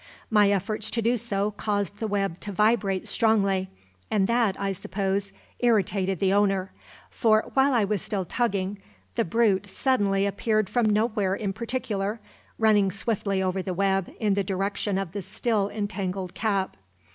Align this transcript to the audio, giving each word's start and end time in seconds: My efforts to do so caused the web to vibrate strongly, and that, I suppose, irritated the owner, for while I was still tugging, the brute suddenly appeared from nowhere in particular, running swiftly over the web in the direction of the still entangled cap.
My 0.31 0.49
efforts 0.49 0.89
to 0.89 1.01
do 1.03 1.15
so 1.15 1.51
caused 1.51 1.99
the 1.99 2.07
web 2.07 2.39
to 2.39 2.51
vibrate 2.51 3.07
strongly, 3.07 3.69
and 4.09 4.25
that, 4.25 4.59
I 4.59 4.71
suppose, 4.71 5.31
irritated 5.59 6.17
the 6.19 6.33
owner, 6.33 6.71
for 7.11 7.51
while 7.53 7.71
I 7.75 7.83
was 7.83 8.01
still 8.01 8.25
tugging, 8.25 8.79
the 9.13 9.23
brute 9.23 9.67
suddenly 9.67 10.25
appeared 10.25 10.69
from 10.69 10.87
nowhere 10.89 11.35
in 11.35 11.53
particular, 11.53 12.19
running 12.57 12.89
swiftly 12.89 13.43
over 13.43 13.61
the 13.61 13.75
web 13.75 14.09
in 14.19 14.33
the 14.33 14.43
direction 14.43 14.97
of 14.97 15.11
the 15.11 15.21
still 15.21 15.69
entangled 15.69 16.33
cap. 16.33 16.77